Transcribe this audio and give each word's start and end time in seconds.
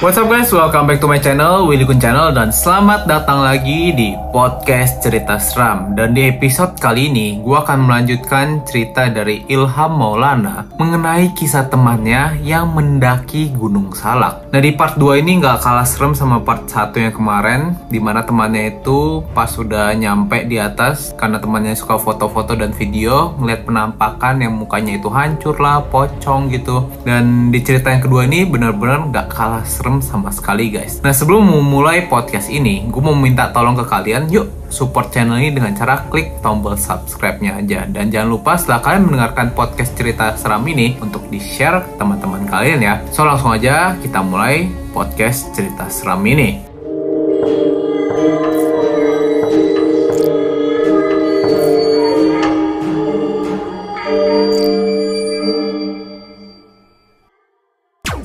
What's 0.00 0.16
up 0.16 0.32
guys, 0.32 0.48
welcome 0.48 0.88
back 0.88 0.96
to 1.04 1.08
my 1.12 1.20
channel, 1.20 1.68
Willy 1.68 1.84
Kun 1.84 2.00
Channel 2.00 2.32
Dan 2.32 2.48
selamat 2.48 3.04
datang 3.04 3.44
lagi 3.44 3.92
di 3.92 4.16
podcast 4.32 5.04
cerita 5.04 5.36
seram. 5.36 5.92
Dan 5.92 6.16
di 6.16 6.24
episode 6.24 6.72
kali 6.80 7.12
ini, 7.12 7.36
gue 7.44 7.52
akan 7.52 7.84
melanjutkan 7.84 8.64
cerita 8.64 9.12
dari 9.12 9.44
Ilham 9.52 9.92
Maulana 10.00 10.64
Mengenai 10.80 11.36
kisah 11.36 11.68
temannya 11.68 12.40
yang 12.40 12.72
mendaki 12.72 13.52
Gunung 13.52 13.92
Salak 13.92 14.48
Nah 14.50 14.60
di 14.62 14.72
part 14.72 14.96
2 14.96 15.20
ini 15.20 15.38
nggak 15.42 15.60
kalah 15.60 15.84
serem 15.84 16.16
sama 16.16 16.40
part 16.40 16.64
1 16.64 16.96
yang 16.96 17.14
kemarin 17.14 17.76
Di 17.86 18.00
mana 18.00 18.24
temannya 18.24 18.80
itu 18.80 19.22
pas 19.36 19.46
sudah 19.50 19.92
nyampe 19.94 20.48
di 20.48 20.56
atas 20.56 21.12
Karena 21.14 21.42
temannya 21.42 21.76
suka 21.76 22.00
foto-foto 22.00 22.56
dan 22.56 22.72
video 22.72 23.36
Ngeliat 23.38 23.68
penampakan 23.68 24.42
yang 24.42 24.56
mukanya 24.56 24.96
itu 24.96 25.12
hancur 25.12 25.60
lah, 25.60 25.84
pocong 25.86 26.48
gitu 26.50 26.88
Dan 27.04 27.52
di 27.52 27.60
cerita 27.62 27.92
yang 27.92 28.02
kedua 28.02 28.24
ini 28.26 28.48
benar-benar 28.48 29.12
nggak 29.12 29.28
kalah 29.28 29.62
serem 29.62 29.90
serem 29.90 29.98
sama 30.04 30.30
sekali 30.30 30.70
guys. 30.70 31.02
Nah 31.02 31.10
sebelum 31.10 31.42
memulai 31.42 32.06
podcast 32.06 32.46
ini, 32.46 32.86
gue 32.86 33.02
mau 33.02 33.16
minta 33.16 33.50
tolong 33.50 33.74
ke 33.74 33.82
kalian, 33.82 34.30
yuk 34.30 34.59
support 34.70 35.10
channel 35.10 35.36
ini 35.36 35.52
dengan 35.52 35.74
cara 35.74 36.06
klik 36.08 36.38
tombol 36.40 36.78
subscribe-nya 36.78 37.60
aja. 37.60 37.84
Dan 37.90 38.08
jangan 38.08 38.30
lupa 38.30 38.56
setelah 38.56 38.80
kalian 38.80 39.04
mendengarkan 39.10 39.52
podcast 39.52 39.92
cerita 39.98 40.32
seram 40.38 40.64
ini 40.64 40.96
untuk 41.02 41.26
di-share 41.28 41.84
ke 41.84 41.90
teman-teman 41.98 42.46
kalian 42.48 42.80
ya. 42.80 42.94
So 43.10 43.26
langsung 43.26 43.52
aja 43.52 43.98
kita 43.98 44.22
mulai 44.22 44.70
podcast 44.94 45.52
cerita 45.52 45.90
seram 45.90 46.22
ini. 46.24 46.70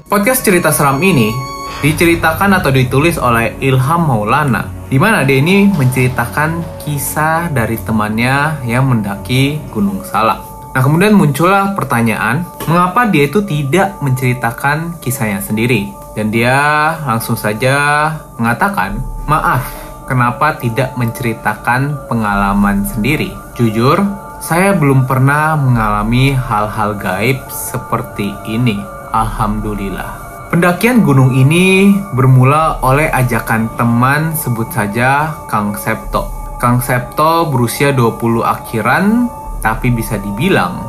Podcast 0.05 0.47
cerita 0.47 0.71
seram 0.71 1.01
ini 1.03 1.54
diceritakan 1.85 2.57
atau 2.57 2.73
ditulis 2.73 3.21
oleh 3.21 3.53
Ilham 3.61 4.09
Maulana 4.09 4.73
di 4.89 4.97
mana 4.97 5.21
dia 5.21 5.37
ini 5.37 5.69
menceritakan 5.69 6.81
kisah 6.81 7.53
dari 7.53 7.77
temannya 7.77 8.65
yang 8.65 8.89
mendaki 8.89 9.61
Gunung 9.69 10.01
Salak. 10.01 10.41
Nah 10.73 10.81
kemudian 10.81 11.13
muncullah 11.13 11.77
pertanyaan, 11.77 12.41
mengapa 12.65 13.05
dia 13.05 13.29
itu 13.29 13.45
tidak 13.45 14.01
menceritakan 14.01 14.97
kisahnya 14.97 15.39
sendiri? 15.45 15.93
Dan 16.17 16.33
dia 16.33 16.57
langsung 17.05 17.37
saja 17.37 18.09
mengatakan, 18.41 18.99
maaf, 19.29 19.63
kenapa 20.09 20.57
tidak 20.57 20.91
menceritakan 20.97 22.09
pengalaman 22.09 22.83
sendiri? 22.83 23.31
Jujur, 23.55 24.01
saya 24.41 24.75
belum 24.75 25.07
pernah 25.07 25.55
mengalami 25.55 26.35
hal-hal 26.35 26.97
gaib 26.99 27.39
seperti 27.47 28.35
ini. 28.49 28.75
Alhamdulillah. 29.15 30.24
Pendakian 30.55 31.03
gunung 31.03 31.35
ini 31.35 31.91
bermula 32.15 32.79
oleh 32.79 33.11
ajakan 33.11 33.75
teman 33.75 34.31
sebut 34.39 34.71
saja 34.71 35.35
Kang 35.51 35.75
Septo. 35.75 36.31
Kang 36.63 36.79
Septo 36.79 37.51
berusia 37.51 37.91
20 37.91 38.39
akhiran, 38.39 39.27
tapi 39.59 39.91
bisa 39.91 40.15
dibilang 40.15 40.79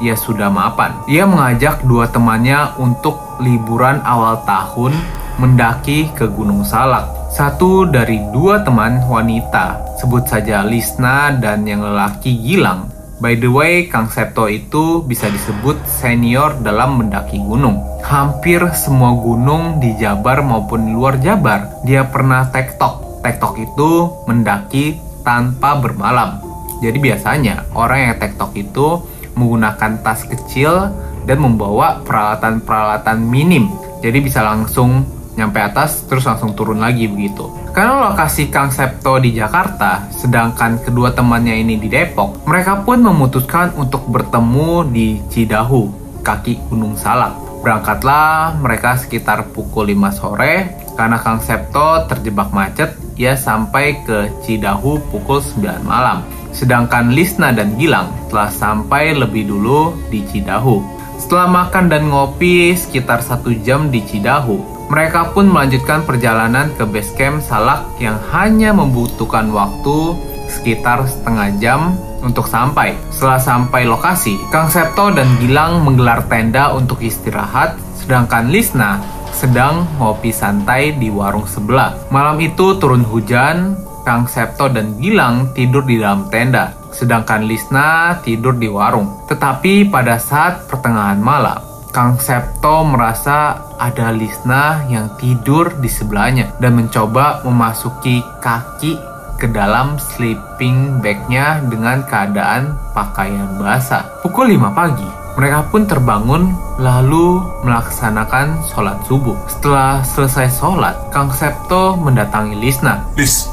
ia 0.00 0.16
sudah 0.16 0.48
mapan. 0.48 1.04
Ia 1.04 1.28
mengajak 1.28 1.84
dua 1.84 2.08
temannya 2.08 2.80
untuk 2.80 3.36
liburan 3.44 4.00
awal 4.08 4.40
tahun 4.48 4.96
mendaki 5.36 6.16
ke 6.16 6.24
Gunung 6.24 6.64
Salak. 6.64 7.04
Satu 7.28 7.84
dari 7.84 8.24
dua 8.32 8.64
teman 8.64 9.04
wanita, 9.04 10.00
sebut 10.00 10.24
saja 10.32 10.64
Lisna 10.64 11.36
dan 11.36 11.68
yang 11.68 11.84
lelaki 11.84 12.40
Gilang, 12.40 12.88
By 13.20 13.36
the 13.36 13.52
way, 13.52 13.84
Kang 13.92 14.08
Septo 14.08 14.48
itu 14.48 15.04
bisa 15.04 15.28
disebut 15.28 15.76
senior 15.84 16.56
dalam 16.64 16.96
mendaki 16.96 17.36
gunung. 17.36 17.84
Hampir 18.00 18.64
semua 18.72 19.12
gunung 19.12 19.76
di 19.76 19.92
Jabar 20.00 20.40
maupun 20.40 20.88
di 20.88 20.96
luar 20.96 21.20
Jabar, 21.20 21.84
dia 21.84 22.08
pernah 22.08 22.48
tektok. 22.48 23.20
Tektok 23.20 23.60
itu 23.60 24.08
mendaki 24.24 24.96
tanpa 25.20 25.76
bermalam. 25.76 26.40
Jadi 26.80 26.96
biasanya 26.96 27.68
orang 27.76 28.08
yang 28.08 28.16
tektok 28.16 28.56
itu 28.56 29.04
menggunakan 29.36 30.00
tas 30.00 30.24
kecil 30.24 30.88
dan 31.28 31.44
membawa 31.44 32.00
peralatan-peralatan 32.00 33.20
minim. 33.20 33.68
Jadi 34.00 34.16
bisa 34.24 34.40
langsung 34.40 35.04
nyampe 35.38 35.62
atas 35.62 36.06
terus 36.06 36.26
langsung 36.26 36.54
turun 36.54 36.82
lagi 36.82 37.06
begitu. 37.06 37.46
Karena 37.70 38.10
lokasi 38.10 38.50
Kang 38.50 38.74
Septo 38.74 39.22
di 39.22 39.30
Jakarta, 39.30 40.10
sedangkan 40.10 40.82
kedua 40.82 41.14
temannya 41.14 41.54
ini 41.54 41.78
di 41.78 41.86
Depok, 41.86 42.42
mereka 42.46 42.82
pun 42.82 42.98
memutuskan 42.98 43.74
untuk 43.78 44.10
bertemu 44.10 44.90
di 44.90 45.22
Cidahu, 45.30 45.90
kaki 46.26 46.66
Gunung 46.66 46.98
Salak. 46.98 47.62
Berangkatlah 47.62 48.56
mereka 48.58 48.96
sekitar 48.96 49.52
pukul 49.52 49.92
5 49.92 50.10
sore, 50.16 50.54
karena 50.98 51.20
Kang 51.20 51.38
Septo 51.38 52.08
terjebak 52.10 52.50
macet, 52.50 52.96
ia 53.20 53.36
sampai 53.36 54.00
ke 54.02 54.32
Cidahu 54.42 54.98
pukul 55.12 55.38
9 55.38 55.84
malam. 55.84 56.26
Sedangkan 56.50 57.14
Lisna 57.14 57.54
dan 57.54 57.78
Gilang 57.78 58.10
telah 58.26 58.50
sampai 58.50 59.14
lebih 59.14 59.46
dulu 59.46 59.94
di 60.10 60.26
Cidahu. 60.26 60.99
Setelah 61.20 61.52
makan 61.52 61.92
dan 61.92 62.08
ngopi 62.08 62.72
sekitar 62.72 63.20
satu 63.20 63.52
jam 63.60 63.92
di 63.92 64.00
Cidahu, 64.00 64.88
mereka 64.88 65.28
pun 65.36 65.52
melanjutkan 65.52 66.02
perjalanan 66.08 66.72
ke 66.80 66.88
base 66.88 67.12
camp 67.12 67.44
Salak 67.44 67.84
yang 68.00 68.16
hanya 68.32 68.72
membutuhkan 68.72 69.52
waktu 69.52 70.16
sekitar 70.48 71.04
setengah 71.04 71.52
jam 71.60 71.80
untuk 72.24 72.48
sampai. 72.48 72.96
Setelah 73.12 73.36
sampai 73.36 73.84
lokasi, 73.84 74.40
Kang 74.48 74.72
Septo 74.72 75.12
dan 75.12 75.28
Gilang 75.36 75.84
menggelar 75.84 76.24
tenda 76.24 76.72
untuk 76.72 77.04
istirahat, 77.04 77.76
sedangkan 78.00 78.48
Lisna 78.48 79.04
sedang 79.30 79.86
ngopi 80.00 80.32
santai 80.32 80.96
di 80.96 81.12
warung 81.12 81.46
sebelah. 81.46 81.94
Malam 82.08 82.40
itu 82.40 82.80
turun 82.80 83.04
hujan, 83.04 83.76
Kang 84.08 84.24
Septo 84.24 84.72
dan 84.72 84.96
Gilang 84.96 85.52
tidur 85.52 85.84
di 85.84 86.00
dalam 86.00 86.32
tenda, 86.32 86.79
sedangkan 86.92 87.46
Lisna 87.46 88.18
tidur 88.22 88.54
di 88.54 88.66
warung. 88.66 89.26
Tetapi 89.26 89.88
pada 89.88 90.18
saat 90.18 90.66
pertengahan 90.66 91.18
malam, 91.18 91.70
Kang 91.90 92.22
Septo 92.22 92.86
merasa 92.86 93.66
ada 93.74 94.14
Lisna 94.14 94.86
yang 94.86 95.10
tidur 95.18 95.74
di 95.82 95.90
sebelahnya 95.90 96.54
dan 96.62 96.78
mencoba 96.78 97.42
memasuki 97.42 98.22
kaki 98.38 98.94
ke 99.40 99.48
dalam 99.50 99.96
sleeping 99.96 101.00
bagnya 101.00 101.64
dengan 101.66 102.04
keadaan 102.04 102.76
pakaian 102.92 103.56
basah. 103.56 104.06
Pukul 104.20 104.52
5 104.54 104.70
pagi, 104.70 105.08
mereka 105.34 105.66
pun 105.72 105.88
terbangun 105.88 106.52
lalu 106.76 107.40
melaksanakan 107.64 108.60
sholat 108.68 109.00
subuh. 109.08 109.34
Setelah 109.48 110.04
selesai 110.04 110.52
sholat, 110.52 110.94
Kang 111.10 111.32
Septo 111.32 111.96
mendatangi 111.96 112.54
Lisna. 112.60 113.00
Lis, 113.16 113.48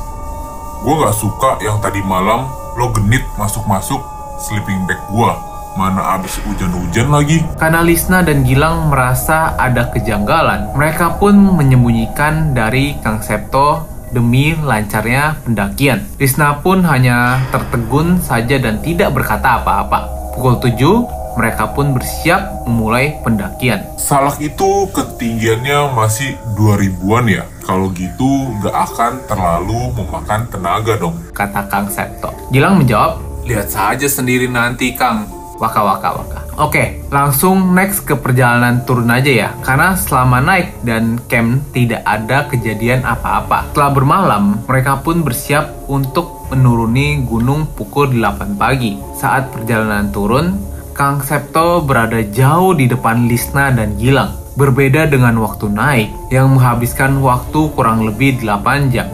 gue 0.83 0.93
gak 0.93 1.15
suka 1.15 1.57
yang 1.63 1.79
tadi 1.79 2.03
malam 2.03 2.51
lo 2.77 2.93
genit 2.93 3.25
masuk-masuk 3.41 3.99
sleeping 4.37 4.85
bag 4.85 5.01
gue 5.09 5.31
Mana 5.77 6.17
abis 6.17 6.41
hujan-hujan 6.41 7.05
lagi? 7.13 7.45
Karena 7.61 7.85
Lisna 7.85 8.25
dan 8.25 8.41
Gilang 8.41 8.89
merasa 8.89 9.53
ada 9.61 9.93
kejanggalan, 9.93 10.73
mereka 10.73 11.21
pun 11.21 11.37
menyembunyikan 11.37 12.57
dari 12.57 12.97
Kang 13.05 13.21
Septo 13.21 13.85
demi 14.09 14.57
lancarnya 14.57 15.37
pendakian. 15.45 16.01
Lisna 16.17 16.65
pun 16.65 16.81
hanya 16.81 17.45
tertegun 17.53 18.17
saja 18.25 18.57
dan 18.57 18.81
tidak 18.81 19.13
berkata 19.13 19.61
apa-apa. 19.61 20.33
Pukul 20.33 20.57
7, 20.57 21.37
mereka 21.37 21.69
pun 21.69 21.93
bersiap 21.93 22.65
memulai 22.65 23.21
pendakian. 23.21 23.85
Salak 24.01 24.41
itu 24.41 24.89
ketinggiannya 24.89 25.93
masih 25.93 26.41
2000-an 26.57 27.25
ya? 27.29 27.45
Kalau 27.67 27.91
gitu 27.91 28.47
nggak 28.63 28.71
akan 28.71 29.13
terlalu 29.27 29.91
memakan 29.99 30.47
tenaga 30.47 30.95
dong. 30.95 31.19
Kata 31.35 31.67
Kang 31.67 31.91
Septo. 31.91 32.31
Gilang 32.55 32.79
menjawab, 32.79 33.27
Lihat 33.47 33.71
saja 33.71 34.11
sendiri 34.11 34.51
nanti 34.51 34.91
Kang, 34.91 35.23
Waka 35.57 35.81
waka 35.81 36.09
waka. 36.13 36.39
Oke, 36.61 37.01
langsung 37.09 37.73
next 37.73 38.05
ke 38.05 38.13
perjalanan 38.13 38.85
turun 38.85 39.09
aja 39.09 39.31
ya. 39.33 39.49
Karena 39.65 39.97
selama 39.97 40.37
naik 40.37 40.85
dan 40.85 41.17
camp 41.25 41.65
tidak 41.73 42.05
ada 42.05 42.45
kejadian 42.45 43.01
apa-apa. 43.01 43.65
Setelah 43.73 43.89
bermalam, 43.89 44.43
mereka 44.69 45.01
pun 45.01 45.25
bersiap 45.25 45.89
untuk 45.89 46.45
menuruni 46.53 47.25
gunung 47.25 47.65
pukul 47.73 48.21
8 48.21 48.53
pagi. 48.53 49.01
Saat 49.17 49.49
perjalanan 49.49 50.13
turun, 50.13 50.61
Kang 50.93 51.25
Septo 51.25 51.81
berada 51.81 52.21
jauh 52.21 52.77
di 52.77 52.85
depan 52.85 53.25
Lisna 53.25 53.73
dan 53.73 53.97
Gilang. 53.97 54.46
Berbeda 54.57 55.05
dengan 55.05 55.37
waktu 55.37 55.69
naik 55.69 56.33
yang 56.33 56.57
menghabiskan 56.57 57.21
waktu 57.21 57.69
kurang 57.77 58.01
lebih 58.09 58.41
8 58.41 58.89
jam. 58.89 59.05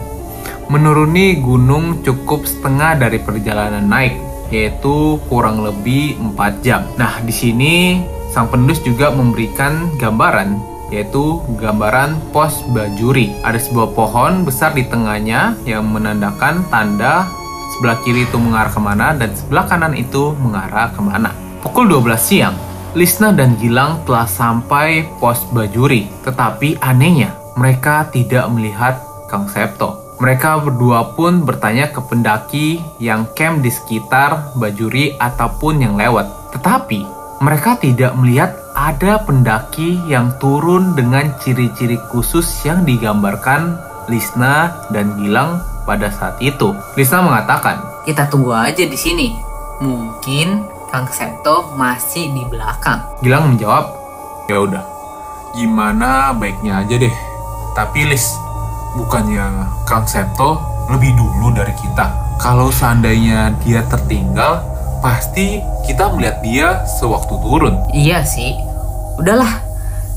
Menuruni 0.72 1.36
gunung 1.36 2.00
cukup 2.00 2.48
setengah 2.48 2.96
dari 2.96 3.20
perjalanan 3.20 3.84
naik 3.84 4.16
yaitu 4.48 5.20
kurang 5.28 5.60
lebih 5.60 6.16
4 6.32 6.64
jam. 6.64 6.88
Nah, 6.96 7.20
di 7.20 7.28
sini 7.28 8.00
sang 8.32 8.48
penulis 8.48 8.80
juga 8.80 9.12
memberikan 9.12 9.92
gambaran 10.00 10.56
yaitu 10.88 11.44
gambaran 11.60 12.16
pos 12.32 12.64
bajuri. 12.72 13.36
Ada 13.44 13.60
sebuah 13.68 13.92
pohon 13.92 14.48
besar 14.48 14.72
di 14.72 14.88
tengahnya 14.88 15.60
yang 15.68 15.84
menandakan 15.92 16.64
tanda 16.72 17.28
sebelah 17.76 18.00
kiri 18.00 18.24
itu 18.24 18.40
mengarah 18.40 18.72
ke 18.72 18.80
mana 18.80 19.12
dan 19.12 19.28
sebelah 19.36 19.68
kanan 19.68 19.92
itu 19.92 20.32
mengarah 20.40 20.88
ke 20.88 21.04
mana. 21.04 21.36
Pukul 21.60 21.84
12 21.84 22.16
siang, 22.16 22.56
Lisna 22.94 23.34
dan 23.34 23.58
Gilang 23.58 24.06
telah 24.06 24.22
sampai 24.22 25.02
pos 25.18 25.42
bajuri. 25.50 26.06
Tetapi 26.22 26.78
anehnya, 26.78 27.34
mereka 27.58 28.06
tidak 28.14 28.46
melihat 28.54 29.02
Kang 29.26 29.50
Septo. 29.50 30.14
Mereka 30.22 30.62
berdua 30.62 31.18
pun 31.18 31.42
bertanya 31.42 31.90
ke 31.90 31.98
pendaki 31.98 32.78
yang 33.02 33.26
camp 33.34 33.66
di 33.66 33.70
sekitar 33.74 34.54
Bajuri 34.54 35.18
ataupun 35.18 35.82
yang 35.82 35.98
lewat. 35.98 36.54
Tetapi 36.54 37.02
mereka 37.42 37.74
tidak 37.82 38.14
melihat 38.14 38.54
ada 38.78 39.18
pendaki 39.26 39.98
yang 40.06 40.30
turun 40.38 40.94
dengan 40.94 41.34
ciri-ciri 41.42 41.98
khusus 42.14 42.46
yang 42.62 42.86
digambarkan 42.86 43.74
Lisna 44.06 44.86
dan 44.94 45.18
Gilang 45.18 45.58
pada 45.82 46.14
saat 46.14 46.38
itu. 46.38 46.70
Lisna 46.94 47.26
mengatakan, 47.26 47.82
Kita 48.06 48.30
tunggu 48.30 48.54
aja 48.54 48.86
di 48.86 48.94
sini. 48.94 49.34
Mungkin 49.82 50.73
Kang 50.94 51.10
Septo 51.10 51.74
masih 51.74 52.30
di 52.30 52.46
belakang. 52.46 53.02
Gilang 53.18 53.50
menjawab, 53.50 53.98
ya 54.46 54.62
udah, 54.62 54.84
gimana 55.50 56.30
baiknya 56.38 56.86
aja 56.86 56.94
deh. 56.94 57.10
Tapi 57.74 58.06
Lis, 58.06 58.38
bukannya 58.94 59.42
Kang 59.90 60.06
Septo 60.06 60.62
lebih 60.86 61.18
dulu 61.18 61.50
dari 61.50 61.74
kita. 61.82 62.38
Kalau 62.38 62.70
seandainya 62.70 63.58
dia 63.66 63.82
tertinggal, 63.90 64.62
pasti 65.02 65.58
kita 65.82 66.14
melihat 66.14 66.38
dia 66.46 66.86
sewaktu 66.86 67.42
turun. 67.42 67.74
Iya 67.90 68.22
sih. 68.22 68.54
Udahlah, 69.18 69.50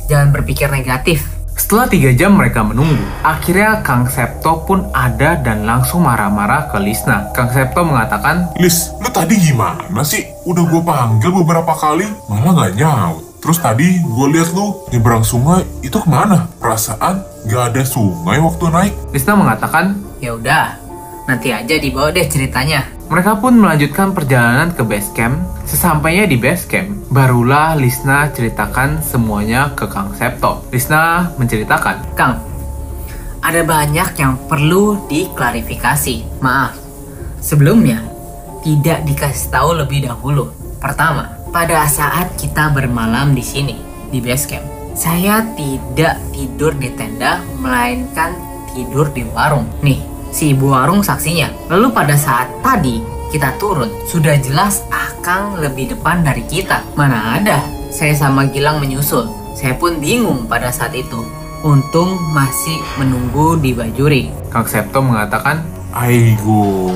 jangan 0.05 0.29
berpikir 0.29 0.69
negatif. 0.69 1.25
Setelah 1.57 1.89
tiga 1.89 2.13
jam 2.13 2.37
mereka 2.37 2.61
menunggu, 2.61 3.01
akhirnya 3.25 3.81
Kang 3.81 4.05
Septo 4.05 4.61
pun 4.69 4.93
ada 4.93 5.33
dan 5.41 5.65
langsung 5.65 6.05
marah-marah 6.05 6.69
ke 6.69 6.77
Lisna. 6.77 7.33
Kang 7.33 7.49
Septo 7.49 7.81
mengatakan, 7.81 8.53
Lis, 8.61 8.93
lu 9.01 9.09
tadi 9.09 9.41
gimana 9.41 10.05
sih? 10.05 10.21
Udah 10.45 10.63
gue 10.69 10.81
panggil 10.85 11.33
beberapa 11.33 11.73
kali, 11.73 12.05
malah 12.29 12.53
nggak 12.53 12.73
nyaut. 12.77 13.25
Terus 13.41 13.57
tadi 13.57 13.97
gue 13.99 14.27
lihat 14.37 14.53
lu 14.53 14.85
nyebrang 14.93 15.25
sungai, 15.25 15.65
itu 15.81 15.97
ke 15.97 16.05
mana? 16.05 16.45
Perasaan 16.61 17.25
gak 17.49 17.73
ada 17.73 17.81
sungai 17.81 18.37
waktu 18.37 18.65
naik. 18.69 18.93
Lisna 19.09 19.33
mengatakan, 19.33 19.97
Ya 20.21 20.37
udah, 20.37 20.77
nanti 21.25 21.49
aja 21.49 21.75
dibawa 21.81 22.13
deh 22.13 22.29
ceritanya. 22.29 22.85
Mereka 23.07 23.39
pun 23.39 23.55
melanjutkan 23.55 24.11
perjalanan 24.11 24.75
ke 24.75 24.83
base 24.83 25.11
camp. 25.15 25.39
Sesampainya 25.63 26.27
di 26.27 26.35
base 26.35 26.67
camp, 26.67 27.07
barulah 27.07 27.75
Lisna 27.79 28.27
ceritakan 28.31 28.99
semuanya 28.99 29.71
ke 29.75 29.87
Kang 29.87 30.11
Septo. 30.11 30.67
Lisna 30.71 31.31
menceritakan, 31.39 32.15
Kang, 32.19 32.39
ada 33.39 33.63
banyak 33.63 34.09
yang 34.19 34.35
perlu 34.51 35.07
diklarifikasi. 35.07 36.43
Maaf, 36.43 36.75
sebelumnya 37.39 38.03
tidak 38.67 39.07
dikasih 39.07 39.47
tahu 39.55 39.69
lebih 39.79 40.03
dahulu. 40.03 40.51
Pertama, 40.83 41.31
pada 41.55 41.87
saat 41.87 42.35
kita 42.35 42.75
bermalam 42.75 43.31
di 43.31 43.43
sini, 43.43 43.79
di 44.11 44.19
base 44.19 44.51
camp, 44.51 44.67
saya 44.99 45.47
tidak 45.55 46.19
tidur 46.35 46.75
di 46.75 46.91
tenda, 46.91 47.39
melainkan 47.63 48.35
tidur 48.75 49.07
di 49.15 49.23
warung. 49.31 49.67
Nih, 49.79 50.03
si 50.31 50.53
ibu 50.55 50.71
warung 50.71 51.03
saksinya. 51.03 51.51
Lalu 51.71 51.87
pada 51.91 52.15
saat 52.15 52.47
tadi 52.61 52.99
kita 53.27 53.59
turun, 53.59 53.91
sudah 54.07 54.39
jelas 54.39 54.87
Akang 54.87 55.59
lebih 55.59 55.91
depan 55.91 56.23
dari 56.23 56.43
kita. 56.47 56.79
Mana 56.95 57.39
ada, 57.39 57.59
saya 57.91 58.15
sama 58.15 58.47
Gilang 58.47 58.79
menyusul. 58.79 59.27
Saya 59.51 59.75
pun 59.75 59.99
bingung 59.99 60.47
pada 60.47 60.71
saat 60.71 60.95
itu. 60.95 61.19
Untung 61.65 62.15
masih 62.31 62.79
menunggu 62.95 63.57
di 63.59 63.73
Bajuri. 63.75 64.31
Kang 64.53 64.63
Septo 64.63 65.03
mengatakan, 65.03 65.65
Aigo. 65.91 66.95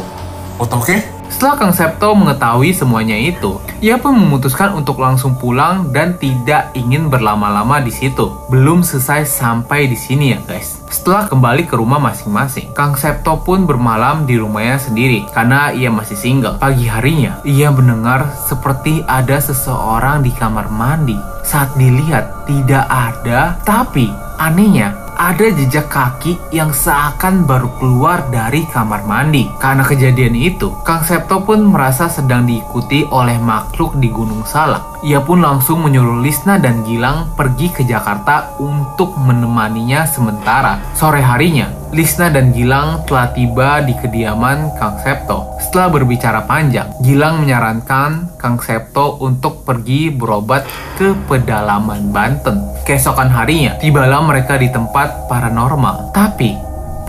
Oke? 0.61 1.20
Setelah 1.31 1.55
Kang 1.57 1.73
Septo 1.73 2.11
mengetahui 2.11 2.75
semuanya 2.75 3.15
itu, 3.15 3.57
ia 3.79 3.95
pun 3.95 4.13
memutuskan 4.13 4.75
untuk 4.75 4.99
langsung 4.99 5.39
pulang 5.39 5.89
dan 5.89 6.19
tidak 6.19 6.75
ingin 6.75 7.07
berlama-lama 7.07 7.79
di 7.79 7.89
situ. 7.89 8.29
Belum 8.51 8.83
selesai 8.83 9.25
sampai 9.25 9.87
di 9.87 9.95
sini 9.95 10.35
ya 10.35 10.39
guys. 10.43 10.83
Setelah 10.91 11.31
kembali 11.31 11.71
ke 11.71 11.79
rumah 11.79 11.97
masing-masing, 12.03 12.75
Kang 12.75 12.99
Septo 12.99 13.39
pun 13.41 13.63
bermalam 13.63 14.27
di 14.27 14.35
rumahnya 14.35 14.77
sendiri 14.77 15.23
karena 15.31 15.71
ia 15.71 15.87
masih 15.87 16.19
single. 16.19 16.59
Pagi 16.59 16.85
harinya, 16.85 17.39
ia 17.47 17.71
mendengar 17.71 18.27
seperti 18.45 19.01
ada 19.07 19.39
seseorang 19.39 20.21
di 20.21 20.35
kamar 20.35 20.67
mandi. 20.67 21.15
Saat 21.41 21.73
dilihat, 21.79 22.45
tidak 22.45 22.85
ada, 22.85 23.57
tapi 23.65 24.11
anehnya 24.37 25.00
ada 25.21 25.53
jejak 25.53 25.85
kaki 25.85 26.41
yang 26.49 26.73
seakan 26.73 27.45
baru 27.45 27.69
keluar 27.77 28.25
dari 28.33 28.65
kamar 28.65 29.05
mandi. 29.05 29.45
Karena 29.61 29.85
kejadian 29.85 30.33
itu, 30.33 30.73
Kang 30.81 31.05
Septo 31.05 31.45
pun 31.45 31.61
merasa 31.69 32.09
sedang 32.09 32.49
diikuti 32.49 33.05
oleh 33.05 33.37
makhluk 33.37 33.93
di 34.01 34.09
Gunung 34.09 34.41
Salak. 34.49 34.90
Ia 35.01 35.17
pun 35.25 35.41
langsung 35.41 35.81
menyuruh 35.81 36.21
Lisna 36.21 36.61
dan 36.61 36.85
Gilang 36.85 37.33
pergi 37.33 37.73
ke 37.73 37.81
Jakarta 37.81 38.53
untuk 38.61 39.17
menemaninya 39.17 40.05
sementara. 40.05 40.77
Sore 40.93 41.25
harinya, 41.25 41.73
Lisna 41.89 42.29
dan 42.29 42.53
Gilang 42.53 43.01
telah 43.09 43.33
tiba 43.33 43.81
di 43.81 43.97
kediaman 43.97 44.77
Kang 44.77 45.01
Septo. 45.01 45.57
Setelah 45.57 45.89
berbicara 45.89 46.45
panjang, 46.45 46.93
Gilang 47.01 47.41
menyarankan 47.41 48.37
Kang 48.37 48.61
Septo 48.61 49.17
untuk 49.25 49.65
pergi 49.65 50.13
berobat 50.13 50.69
ke 51.01 51.17
pedalaman 51.25 52.13
Banten. 52.13 52.61
Keesokan 52.85 53.33
harinya, 53.33 53.81
tibalah 53.81 54.21
mereka 54.21 54.53
di 54.53 54.69
tempat 54.69 55.25
paranormal. 55.25 56.13
Tapi, 56.13 56.53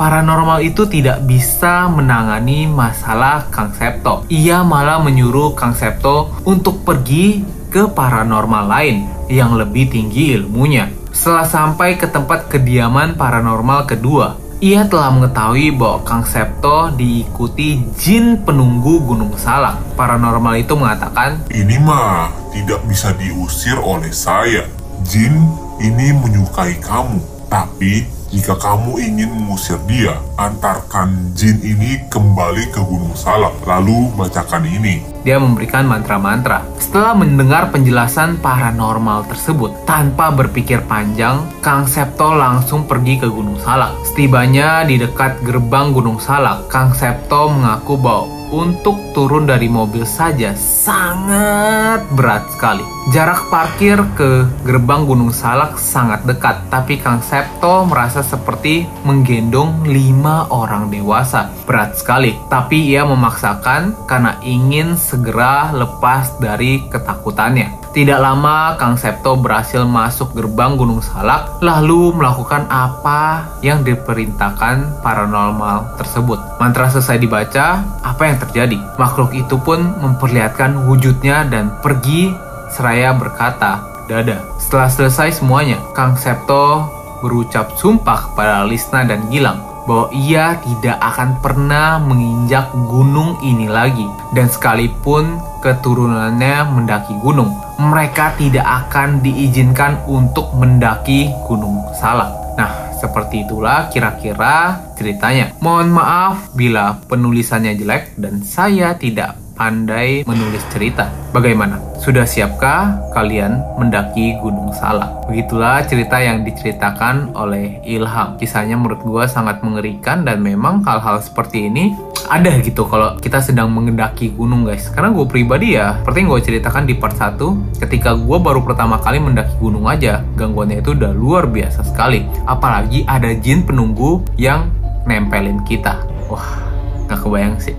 paranormal 0.01 0.65
itu 0.65 0.89
tidak 0.89 1.29
bisa 1.29 1.93
menangani 1.93 2.65
masalah 2.65 3.53
Kang 3.53 3.77
Septo. 3.77 4.25
Ia 4.33 4.65
malah 4.65 4.97
menyuruh 5.05 5.53
Kang 5.53 5.77
Septo 5.77 6.41
untuk 6.49 6.81
pergi 6.89 7.61
ke 7.73 7.89
paranormal 7.89 8.69
lain 8.69 9.09
yang 9.33 9.57
lebih 9.57 9.89
tinggi 9.89 10.37
ilmunya. 10.37 10.93
Setelah 11.09 11.49
sampai 11.49 11.97
ke 11.97 12.05
tempat 12.05 12.53
kediaman 12.53 13.17
paranormal 13.17 13.89
kedua, 13.89 14.37
ia 14.63 14.87
telah 14.87 15.11
mengetahui 15.11 15.75
bahwa 15.75 16.07
Kang 16.07 16.23
Septo 16.23 16.93
diikuti 16.95 17.83
jin 17.99 18.45
penunggu 18.47 19.03
Gunung 19.03 19.35
Salak. 19.35 19.99
Paranormal 19.99 20.61
itu 20.61 20.77
mengatakan, 20.79 21.49
Ini 21.51 21.83
mah 21.83 22.31
tidak 22.55 22.85
bisa 22.87 23.11
diusir 23.17 23.75
oleh 23.81 24.13
saya. 24.15 24.69
Jin 25.03 25.35
ini 25.83 26.15
menyukai 26.15 26.79
kamu. 26.79 27.19
Tapi 27.51 28.07
jika 28.31 28.57
kamu 28.57 29.03
ingin 29.03 29.35
mengusir 29.35 29.77
dia, 29.85 30.17
antarkan 30.39 31.35
jin 31.37 31.59
ini 31.61 32.01
kembali 32.07 32.71
ke 32.71 32.81
Gunung 32.81 33.19
Salak. 33.19 33.53
Lalu 33.67 34.15
bacakan 34.15 34.63
ini. 34.65 35.12
Dia 35.23 35.39
memberikan 35.39 35.87
mantra-mantra. 35.87 36.67
Setelah 36.79 37.15
mendengar 37.17 37.71
penjelasan 37.71 38.39
paranormal 38.43 39.27
tersebut, 39.31 39.87
tanpa 39.89 40.31
berpikir 40.35 40.83
panjang, 40.87 41.43
Kang 41.65 41.87
Septo 41.87 42.35
langsung 42.35 42.85
pergi 42.87 43.19
ke 43.23 43.27
Gunung 43.31 43.59
Salak. 43.63 43.97
Setibanya 44.07 44.85
di 44.87 44.99
dekat 44.99 45.43
gerbang 45.47 45.95
Gunung 45.95 46.19
Salak, 46.19 46.69
Kang 46.69 46.93
Septo 46.93 47.49
mengaku 47.49 47.97
bahwa 47.97 48.43
untuk 48.53 49.01
turun 49.17 49.49
dari 49.49 49.67
mobil 49.67 50.05
saja 50.05 50.53
sangat 50.53 52.05
berat 52.13 52.45
sekali. 52.53 52.85
Jarak 53.11 53.51
parkir 53.51 53.99
ke 54.15 54.47
gerbang 54.63 55.09
Gunung 55.09 55.35
Salak 55.35 55.81
sangat 55.81 56.23
dekat, 56.23 56.71
tapi 56.71 57.01
Kang 57.01 57.25
Septo 57.25 57.83
merasa 57.89 58.23
seperti 58.23 58.87
menggendong 59.03 59.89
lima 59.89 60.47
orang 60.53 60.93
dewasa. 60.93 61.51
Berat 61.67 61.99
sekali, 61.99 62.37
tapi 62.47 62.93
ia 62.93 63.03
memaksakan 63.03 64.07
karena 64.07 64.39
ingin 64.45 64.95
segera 65.13 65.69
lepas 65.77 66.41
dari 66.41 66.89
ketakutannya. 66.89 67.93
Tidak 67.93 68.17
lama, 68.17 68.81
Kang 68.81 68.97
Septo 68.97 69.37
berhasil 69.37 69.85
masuk 69.85 70.33
gerbang 70.33 70.81
Gunung 70.81 71.05
Salak, 71.05 71.61
lalu 71.61 72.17
melakukan 72.17 72.65
apa 72.73 73.45
yang 73.61 73.85
diperintahkan 73.85 75.05
paranormal 75.05 76.01
tersebut. 76.01 76.41
Mantra 76.57 76.89
selesai 76.89 77.21
dibaca, 77.21 77.85
apa 78.01 78.23
yang 78.25 78.41
terjadi? 78.41 78.81
Makhluk 78.97 79.37
itu 79.37 79.61
pun 79.61 79.93
memperlihatkan 80.01 80.89
wujudnya 80.89 81.45
dan 81.53 81.77
pergi 81.85 82.33
seraya 82.73 83.13
berkata, 83.13 83.93
Dada. 84.09 84.41
Setelah 84.57 84.89
selesai 84.89 85.45
semuanya, 85.45 85.77
Kang 85.93 86.17
Septo 86.17 86.89
berucap 87.21 87.77
sumpah 87.77 88.33
kepada 88.33 88.65
Lisna 88.67 89.05
dan 89.07 89.29
Gilang 89.31 89.72
bahwa 89.89 90.11
ia 90.15 90.59
tidak 90.63 90.99
akan 91.03 91.43
pernah 91.43 91.99
menginjak 91.99 92.71
gunung 92.89 93.39
ini 93.43 93.67
lagi. 93.67 94.07
Dan 94.33 94.47
sekalipun 94.49 95.41
keturunannya 95.63 96.67
mendaki 96.75 97.15
gunung 97.23 97.55
mereka 97.83 98.39
tidak 98.39 98.63
akan 98.63 99.19
diizinkan 99.25 99.99
untuk 100.07 100.55
mendaki 100.55 101.35
gunung 101.51 101.83
Salak. 101.99 102.55
Nah 102.55 102.95
seperti 103.03 103.43
itulah 103.43 103.91
kira-kira 103.91 104.79
ceritanya. 104.95 105.51
Mohon 105.59 105.99
maaf 105.99 106.55
bila 106.55 107.03
penulisannya 107.11 107.75
jelek 107.75 108.15
dan 108.15 108.47
saya 108.47 108.95
tidak 108.95 109.42
pandai 109.63 110.27
menulis 110.27 110.67
cerita. 110.75 111.07
Bagaimana? 111.31 111.79
Sudah 112.03 112.27
siapkah 112.27 112.99
kalian 113.15 113.63
mendaki 113.79 114.35
Gunung 114.43 114.75
Salak? 114.75 115.31
Begitulah 115.31 115.87
cerita 115.87 116.19
yang 116.19 116.43
diceritakan 116.43 117.31
oleh 117.39 117.79
Ilham. 117.87 118.35
Kisahnya 118.43 118.75
menurut 118.75 118.99
gua 119.07 119.31
sangat 119.31 119.63
mengerikan 119.63 120.27
dan 120.27 120.43
memang 120.43 120.83
hal-hal 120.83 121.23
seperti 121.23 121.71
ini 121.71 121.95
ada 122.27 122.59
gitu 122.59 122.91
kalau 122.91 123.15
kita 123.23 123.39
sedang 123.39 123.71
mengendaki 123.71 124.35
gunung 124.35 124.67
guys. 124.67 124.91
Karena 124.91 125.15
gue 125.15 125.27
pribadi 125.31 125.79
ya, 125.79 126.03
seperti 126.03 126.19
yang 126.27 126.29
gue 126.35 126.43
ceritakan 126.43 126.83
di 126.91 126.95
part 126.99 127.15
1, 127.15 127.39
ketika 127.87 128.19
gue 128.19 128.39
baru 128.43 128.67
pertama 128.67 128.99
kali 128.99 129.23
mendaki 129.23 129.55
gunung 129.63 129.87
aja, 129.87 130.27
gangguannya 130.35 130.83
itu 130.83 130.99
udah 130.99 131.15
luar 131.15 131.47
biasa 131.47 131.87
sekali. 131.87 132.27
Apalagi 132.51 133.07
ada 133.07 133.31
jin 133.31 133.63
penunggu 133.63 134.27
yang 134.35 134.75
nempelin 135.07 135.63
kita. 135.67 136.03
Wah, 136.27 136.63
gak 137.07 137.21
kebayang 137.23 137.59
sih. 137.63 137.77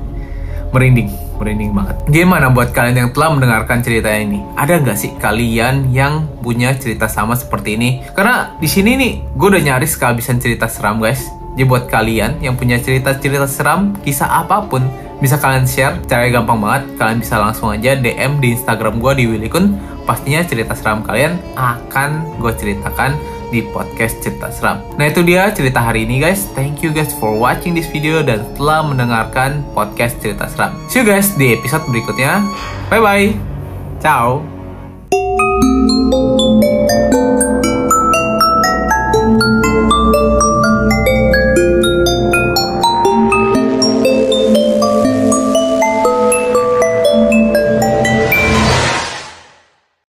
Merinding, 0.70 1.23
merinding 1.44 1.76
banget. 1.76 1.96
Gimana 2.08 2.48
buat 2.48 2.72
kalian 2.72 2.96
yang 2.96 3.10
telah 3.12 3.36
mendengarkan 3.36 3.84
cerita 3.84 4.08
ini? 4.16 4.40
Ada 4.56 4.80
nggak 4.80 4.98
sih 4.98 5.12
kalian 5.20 5.92
yang 5.92 6.32
punya 6.40 6.72
cerita 6.80 7.12
sama 7.12 7.36
seperti 7.36 7.76
ini? 7.76 8.00
Karena 8.16 8.56
di 8.56 8.72
sini 8.72 8.96
nih, 8.96 9.14
gue 9.36 9.48
udah 9.52 9.60
nyaris 9.60 10.00
kehabisan 10.00 10.40
cerita 10.40 10.72
seram 10.72 11.04
guys. 11.04 11.28
Jadi 11.54 11.70
buat 11.70 11.86
kalian 11.86 12.42
yang 12.42 12.58
punya 12.58 12.82
cerita-cerita 12.82 13.46
seram, 13.46 13.94
kisah 14.02 14.26
apa 14.26 14.66
pun, 14.66 14.82
bisa 15.22 15.38
kalian 15.38 15.70
share 15.70 16.02
caranya 16.10 16.42
gampang 16.42 16.60
banget. 16.64 16.84
Kalian 16.98 17.20
bisa 17.22 17.36
langsung 17.38 17.70
aja 17.70 17.94
DM 17.94 18.42
di 18.42 18.58
Instagram 18.58 18.98
gue 18.98 19.12
di 19.20 19.24
Willikun. 19.30 19.78
Pastinya 20.04 20.44
cerita 20.44 20.74
seram 20.76 21.00
kalian 21.06 21.38
akan 21.56 22.42
gue 22.42 22.52
ceritakan 22.58 23.16
di 23.54 23.62
podcast 23.70 24.18
cerita 24.26 24.50
seram. 24.50 24.82
Nah 24.98 25.06
itu 25.06 25.22
dia 25.22 25.54
cerita 25.54 25.78
hari 25.78 26.10
ini 26.10 26.18
guys. 26.18 26.50
Thank 26.58 26.82
you 26.82 26.90
guys 26.90 27.14
for 27.14 27.38
watching 27.38 27.78
this 27.78 27.86
video 27.86 28.26
dan 28.26 28.42
telah 28.58 28.82
mendengarkan 28.82 29.62
podcast 29.78 30.18
cerita 30.18 30.50
seram. 30.50 30.74
See 30.90 31.06
you 31.06 31.06
guys 31.06 31.38
di 31.38 31.54
episode 31.54 31.86
berikutnya. 31.86 32.42
Bye 32.90 33.02
bye. 33.06 33.30
Ciao. 34.02 34.42